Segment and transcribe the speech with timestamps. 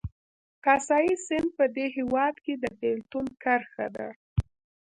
[0.65, 4.07] کاسای سیند په دې هېواد کې د بېلتون کرښه ده